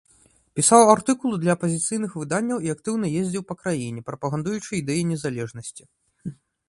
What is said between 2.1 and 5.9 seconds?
выданняў і актыўна ездзіў па краіне, прапагандуючы ідэі незалежнасці.